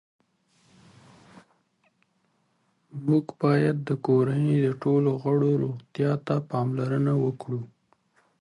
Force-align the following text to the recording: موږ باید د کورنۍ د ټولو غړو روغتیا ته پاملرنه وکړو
موږ 3.05 3.25
باید 3.41 3.77
د 3.89 3.89
کورنۍ 4.05 4.57
د 4.65 4.69
ټولو 4.83 5.09
غړو 5.23 5.51
روغتیا 5.63 6.11
ته 6.25 6.35
پاملرنه 6.49 7.13
وکړو 7.23 7.61